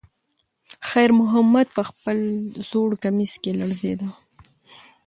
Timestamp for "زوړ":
2.69-2.89